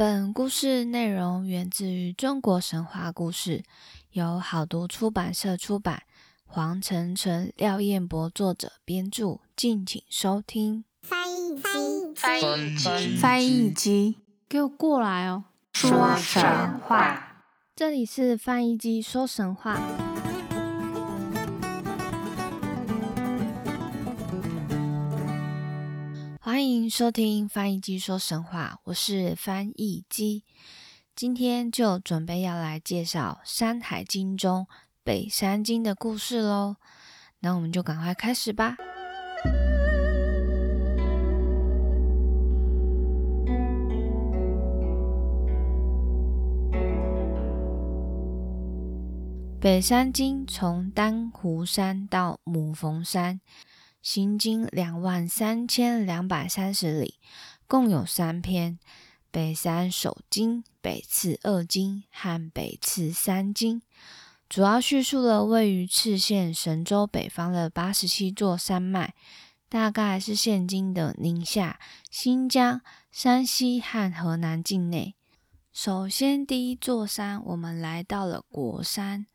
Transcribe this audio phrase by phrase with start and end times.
[0.00, 3.62] 本故事内容源自于中国神话故事，
[4.12, 6.04] 由好读出版社出版，
[6.46, 10.84] 黄晨晨、廖彦博作者编著，敬请收听。
[11.02, 11.62] 翻译机，
[12.16, 14.16] 翻译机，翻译机，
[14.48, 15.44] 给我过来哦！
[15.74, 17.44] 说神话，
[17.76, 19.78] 这里是翻译机说神话。
[26.52, 30.42] 欢迎收听翻译机说神话，我是翻译机，
[31.14, 34.66] 今天就准备要来介绍《山海经》中
[35.04, 36.74] 北山经的故事喽。
[37.38, 38.76] 那我们就赶快开始吧。
[49.60, 53.40] 北山经从丹湖山到母峰山。
[54.02, 57.16] 行经两万三千两百三十里，
[57.66, 58.78] 共有三篇：
[59.30, 63.82] 北山首经、北次二经和北次三经。
[64.48, 69.14] 主要叙述了位于赤县神州北方的八十七座山脉，
[69.68, 71.78] 大概是现今的宁夏、
[72.10, 72.80] 新疆、
[73.12, 75.14] 山西和河南境内。
[75.72, 79.26] 首先，第一座山，我们来到了国山，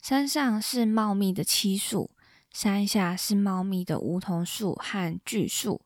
[0.00, 2.10] 山上是茂密的漆树。
[2.52, 5.80] 山下是茂密的梧桐树和巨树，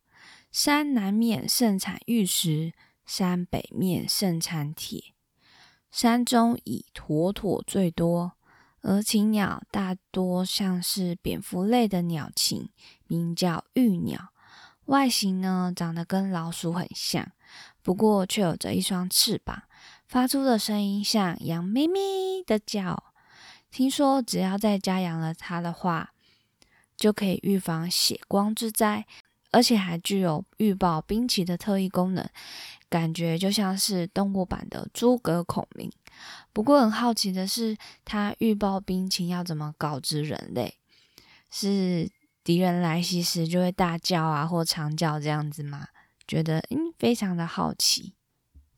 [0.50, 2.73] 山南面盛产玉石，
[3.05, 5.14] 山北面盛产铁。
[5.92, 8.33] 山中以驼驼最多，
[8.83, 12.69] 而禽鸟大多像是蝙蝠类的鸟禽，
[13.06, 14.33] 名叫玉鸟。
[14.86, 17.33] 外形呢，长得跟老鼠很像，
[17.83, 19.62] 不过却有着一双翅膀，
[20.06, 23.05] 发出的声音像羊咩咩的叫。
[23.70, 26.12] 听说只要在家养了它的话，
[26.97, 29.06] 就可以预防血光之灾，
[29.50, 32.28] 而且还具有预报兵器的特异功能，
[32.89, 35.91] 感觉就像是动物版的诸葛孔明。
[36.52, 40.74] 不过很好奇的是，他预报兵情要怎么告知人类？
[41.50, 42.11] 是
[42.42, 45.89] 敌人来袭时就会大叫啊，或长叫这样子吗？
[46.27, 48.14] 觉得嗯，非常的好奇。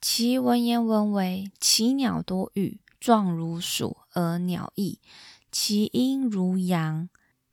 [0.00, 5.00] 其文言文为：其鸟多羽，状如鼠而鸟翼，
[5.50, 7.08] 其音如羊。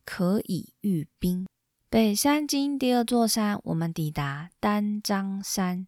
[0.06, 1.48] 可以御兵。
[1.90, 5.88] 北山经第二座山，我们抵达丹章山。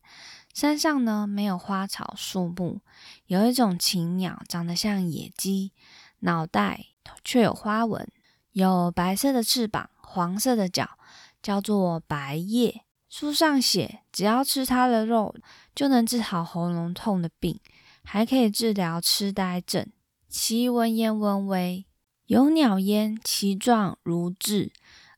[0.53, 2.79] 山上呢没有花草树木，
[3.25, 5.73] 有一种禽鸟，长得像野鸡，
[6.19, 6.85] 脑袋
[7.23, 8.07] 却有花纹，
[8.53, 10.97] 有白色的翅膀，黄色的脚，
[11.41, 12.83] 叫做白叶。
[13.09, 15.35] 书上写，只要吃它的肉，
[15.75, 17.59] 就能治好喉咙痛的病，
[18.03, 19.85] 还可以治疗痴呆症。
[20.29, 21.86] 其文言文为。
[22.27, 24.71] 有鸟焉，其状如雉，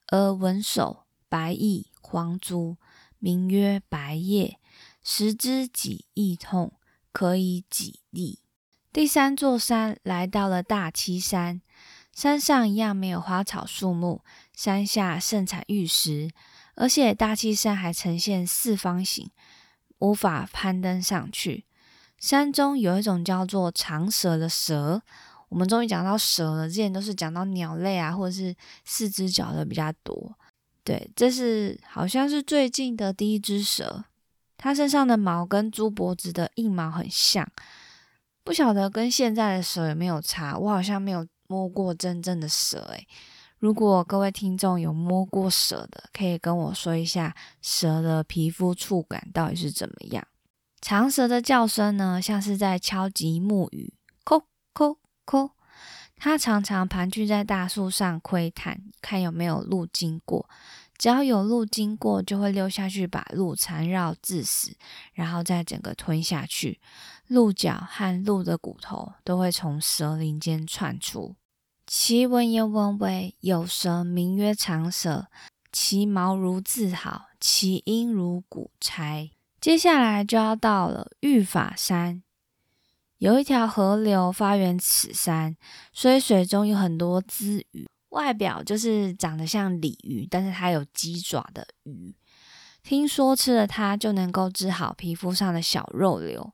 [0.10, 2.78] 而文首，白翼，黄足，
[3.18, 4.60] 名曰白叶。
[5.02, 6.74] 食之己亦痛，
[7.12, 8.38] 可以己力。
[8.94, 11.64] 第三座山来到了大七山，
[12.14, 14.22] 山上一样没有花草树木，
[14.54, 16.30] 山下盛产玉石，
[16.76, 19.32] 而且大七山还呈现四方形，
[19.98, 21.66] 无法攀登上去。
[22.20, 25.02] 山中有一种叫做长蛇的蛇。
[25.50, 28.56] 我们终于讲到蛇了，之前都是讲到鸟类啊，或者是
[28.86, 30.34] 四只脚的比较多。
[30.84, 34.06] 对，这是好像是最近的第一只蛇，
[34.58, 37.48] 它身上的毛跟猪脖子的硬毛很像，
[38.44, 40.58] 不晓得跟现在的蛇有没有差。
[40.58, 43.08] 我好像没有摸过真正的蛇，诶，
[43.60, 50.26] 如果各位听众有摸过蛇的，可以跟我说一下蛇的皮肤触感到底是怎么样。
[50.82, 53.94] 长蛇的叫声呢，像是在敲击木鱼，
[54.24, 54.44] 叩
[55.30, 55.52] 叩。
[56.18, 60.50] 它常常盘踞在大树上窥探，看有没有鹿经过。
[60.98, 64.76] 只要有鹿经过，就会溜下去把鹿缠绕致死，
[65.14, 66.82] 然后再整个吞下去。
[67.28, 71.36] 鹿角和鹿的骨头都会从蛇鳞间窜出。
[71.88, 75.28] 其文言文为：有蛇名曰长蛇，
[75.72, 79.32] 其毛如自好，其音如鼓柴。
[79.62, 82.24] 接下来就要到了玉法山。
[83.20, 85.56] 有一条河流发源此山，
[85.92, 92.16] 所以水中有很多鲻鱼，外表就是长得像鲤鱼，但是它有鸡爪的鱼。
[92.82, 96.54] 听说吃了它就能够治好皮肤上的小肉瘤，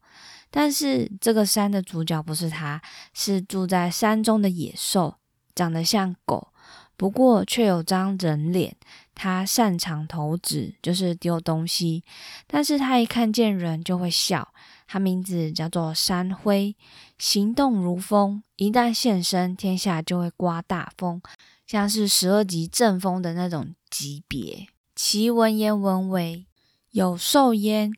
[0.50, 2.81] 但是这个山的主角不是它，
[3.13, 5.18] 是住在山中的野兽，
[5.53, 6.51] 长得像狗，
[6.97, 8.75] 不过却有张人脸。
[9.13, 12.03] 它擅长投掷，就是丢东西，
[12.47, 14.51] 但是它一看见人就会笑。
[14.87, 16.75] 它名字叫做山灰，
[17.17, 21.21] 行动如风，一旦现身，天下就会刮大风，
[21.65, 24.67] 像是十二级阵风的那种级别。
[24.95, 26.45] 其文言文为：
[26.91, 27.91] 有兽焉，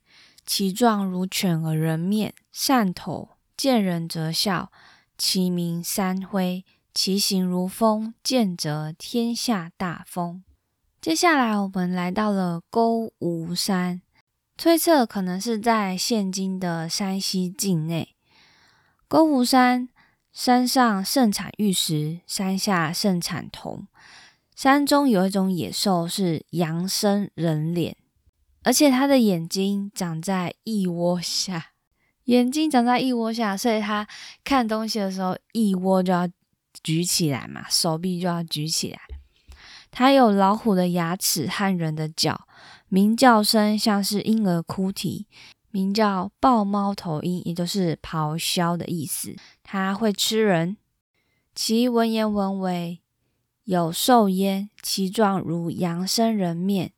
[0.45, 4.71] 其状如犬而人面，善头，见人则笑，
[5.17, 6.65] 其名山辉。
[6.93, 10.43] 其形如风，见则天下大风。
[10.99, 14.01] 接下来，我们来到了勾吴山，
[14.57, 18.15] 推测可能是在现今的山西境内。
[19.07, 19.87] 勾湖山
[20.33, 23.87] 山上盛产玉石，山下盛产铜。
[24.55, 27.95] 山中有一种野兽是羊身人脸，
[28.63, 31.67] 而且它的眼睛长在一窝下，
[32.25, 34.07] 眼睛长在一窝下，所以它
[34.43, 36.27] 看东西的时候，一窝就要。
[36.83, 38.99] 举起来嘛，手臂就要举起来。
[39.89, 42.47] 它有老虎的牙齿和人的脚，
[42.89, 45.27] 鸣叫声像是婴儿哭啼，
[45.71, 49.35] 名叫豹猫头鹰，也就是咆哮的意思。
[49.61, 50.77] 它会吃人。
[51.53, 53.01] 其文言文为：
[53.65, 56.93] 有兽焉，其状如羊身人面，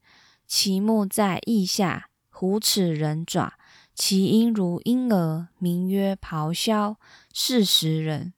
[0.45, 3.53] 其目在翼下，虎齿人爪，
[3.95, 6.97] 其音如婴儿，名曰咆哮，
[7.33, 8.33] 是食人。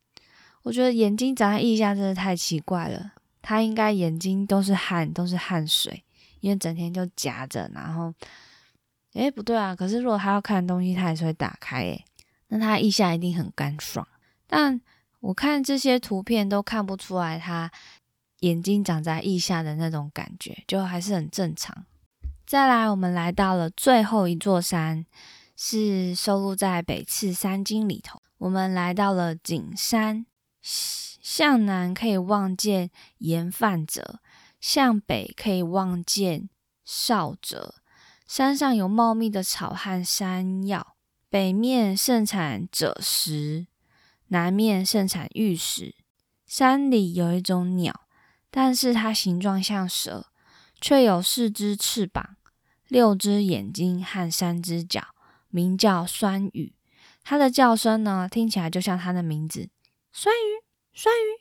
[0.64, 6.04] 我觉得眼睛长在腋下真的太奇怪了，它应该眼睛都是汗，都是汗水，
[6.42, 7.72] 因为整天就夹着。
[7.74, 8.14] 然后，
[9.14, 12.06] 诶，不对啊，可是如果他要看东西，他还是会打开，诶，
[12.50, 14.06] 那他腋下一定很干爽。
[14.46, 14.82] 但
[15.22, 17.72] 我看这些图片都看不出来他
[18.42, 21.86] 眼睛长在腋下的那种感觉，就还是很正常。
[22.46, 25.06] 再来，我们来到了最后一座山，
[25.56, 28.22] 是收录在《北次三经》里头。
[28.40, 30.26] 我们来到了景山。
[30.64, 32.90] 向南可以望见
[33.20, 34.20] 盐饭者，
[34.62, 36.50] 向北可以望见
[36.86, 37.76] 少者。
[38.26, 40.96] 山上有茂密的草和山药。
[41.30, 43.68] 北面盛产赭石，
[44.28, 45.96] 南面盛产玉石。
[46.46, 48.02] 山里有一种鸟，
[48.50, 50.28] 但是它形状像蛇，
[50.82, 52.36] 却有四只翅膀、
[52.90, 55.02] 六只眼睛和三只脚，
[55.48, 56.76] 名叫酸雨。
[57.24, 59.70] 它的叫声呢，听起来就像它的名字。
[60.12, 61.41] 酸鱼，酸鱼，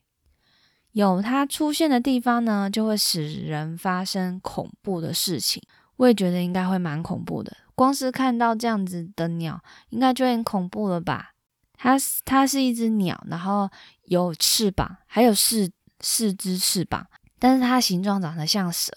[0.92, 5.62] 有它出现的地方呢，就会使人发生恐怖的事情。
[5.96, 11.32] 我也觉得应该会蛮恐怖的，光是看到这样子的鸟，应该就很恐怖了吧？
[11.76, 13.68] 它它是一只鸟，然后
[14.04, 15.70] 有翅膀，还有四
[16.00, 17.06] 四只翅膀，
[17.38, 18.92] 但是它形状长得像蛇，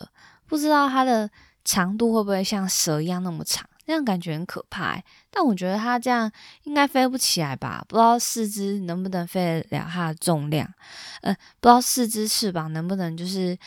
[0.47, 1.29] 不知道它的
[1.63, 3.65] 长度会不会像蛇一样那么长。
[3.85, 6.31] 那样感觉很可怕，但我觉得它这样
[6.63, 7.83] 应该飞不起来吧？
[7.87, 10.71] 不知道四肢能不能飞得了它的重量？
[11.21, 13.57] 呃，不知道四只翅膀能不能就是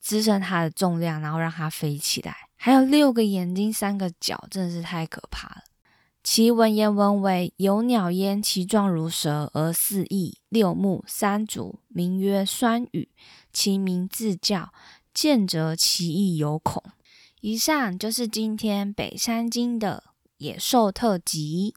[0.00, 2.36] 支撑它的重量，然后让它飞起来？
[2.56, 5.62] 还有六个眼睛，三个脚，真的是太可怕了。
[6.22, 13.08] 其文言文为：有鸟焉，其状如蛇，而四翼，六目，三足，名曰酸羽。
[13.54, 14.70] 其名自叫，
[15.14, 16.82] 见则其意有恐。
[17.42, 20.04] 以上就是今天北山经的
[20.36, 21.74] 野兽特辑。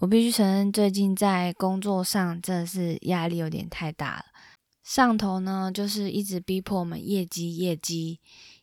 [0.00, 4.24] 我必须承认，最近在工作上真的是压力有点太大了。
[4.82, 8.18] 上头呢，就是一直逼迫我们业绩、业绩、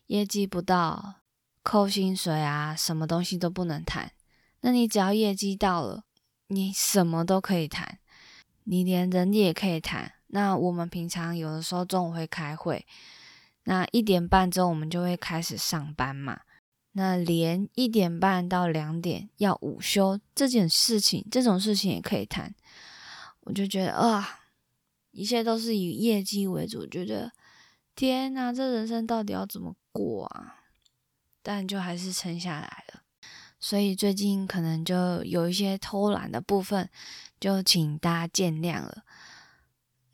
[0.08, 1.14] 业绩不到，
[1.62, 4.12] 扣薪水啊，什么东西都不能谈。
[4.60, 6.04] 那你只要业绩到了，
[6.48, 7.98] 你什么都可以谈。
[8.64, 10.12] 你连人力也可以谈。
[10.28, 12.86] 那我们平常有的时候中午会开会，
[13.64, 16.40] 那一点半之后我们就会开始上班嘛。
[16.92, 22.54] 那连一点半到两点要午休这件事情，这种事情也可以谈。
[23.40, 24.40] 我就觉得啊，
[25.10, 27.32] 一切都是以业绩为主，觉得
[27.94, 30.60] 天哪，这人生到底要怎么过啊？
[31.42, 33.01] 但就还是撑下来了。
[33.62, 36.90] 所以最近可能就有一些偷懒的部分。
[37.40, 39.02] 就请大家见谅了。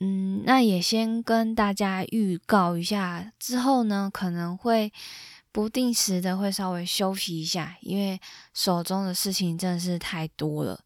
[0.01, 4.91] 嗯，那也先跟大家预告一下，之后呢可能会
[5.53, 8.19] 不定时的会稍微休息一下，因为
[8.55, 10.81] 手中的事情真的是太多了。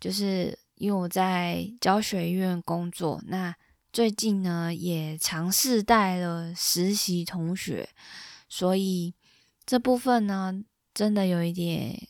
[0.00, 3.54] 就是因为我在教学院工作，那
[3.92, 7.86] 最近呢也尝试带了实习同学，
[8.48, 9.12] 所以
[9.66, 10.54] 这部分呢
[10.94, 12.08] 真的有一点。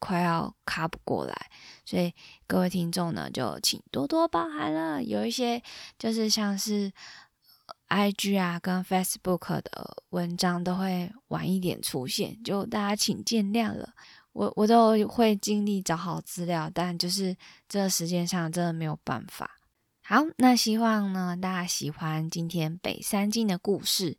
[0.00, 1.50] 快要卡不过来，
[1.86, 2.12] 所以
[2.46, 5.02] 各位听众呢，就请多多包涵了。
[5.02, 5.62] 有一些
[5.98, 6.92] 就是像是
[7.86, 13.94] I G 啊跟 Facebook 的文章都会晚一点出现，就大家请见谅了。
[14.34, 17.34] 我我都会尽力找好资料，但就是
[17.66, 19.52] 这个时间上真的没有办法。
[20.02, 24.18] 好，那希望呢大家喜欢今天北三境的故事。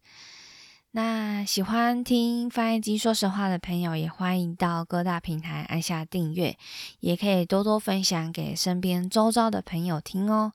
[0.96, 6.58] 那喜欢听翻译机说实话的朋友，也欢迎到各大平台按下订阅，
[7.02, 10.54] 也可以多多分享给身边周遭的朋友听哦。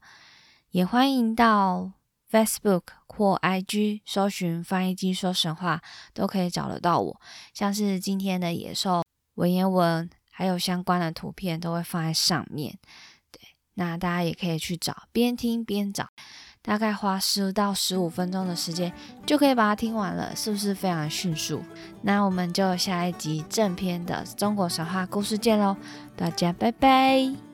[0.71, 1.91] 也欢迎到
[2.31, 5.79] Facebook 或 IG 搜寻翻译机说神话，
[6.11, 7.21] 都可以找得到我。
[7.53, 9.03] 像是今天的野兽
[9.35, 12.79] 文言文，还有相关的图片都会放在上面。
[13.29, 13.39] 对，
[13.75, 16.09] 那大家也可以去找，边听边找，
[16.63, 18.91] 大概花十到十五分钟的时间
[19.25, 21.63] 就可以把它听完了，是不是非常迅速？
[22.01, 25.75] 那我们就下一集正片的中国神话故事见喽，
[26.15, 27.50] 大家拜拜。